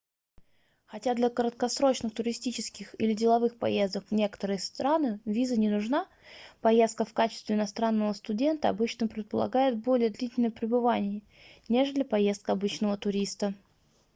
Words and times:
хотя 0.87 1.13
для 1.13 1.29
краткосрочных 1.29 2.11
туристических 2.15 2.95
или 2.99 3.13
деловых 3.13 3.59
поездок 3.59 4.07
в 4.07 4.11
некоторые 4.11 4.57
страны 4.57 5.19
виза 5.25 5.59
не 5.59 5.69
нужна 5.69 6.07
поездка 6.61 7.05
в 7.05 7.13
качестве 7.13 7.55
иностранного 7.55 8.13
студента 8.13 8.69
обычно 8.69 9.07
предполагает 9.07 9.77
более 9.77 10.09
длительное 10.09 10.49
пребывание 10.49 11.21
нежели 11.69 12.01
поездка 12.01 12.53
обычного 12.53 12.97
туриста 12.97 13.53